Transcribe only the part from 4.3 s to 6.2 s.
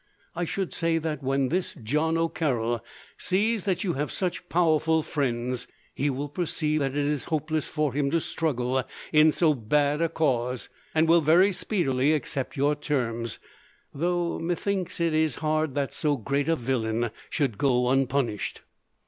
powerful friends, he